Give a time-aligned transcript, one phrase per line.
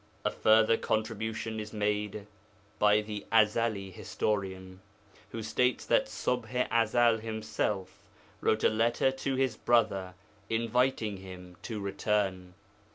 [0.25, 2.25] A further contribution is made
[2.79, 4.81] by the Ezeli historian,
[5.29, 8.03] who states that Ṣubḥ i Ezel himself
[8.41, 10.15] wrote a letter to his brother,
[10.49, 12.55] inviting him to return.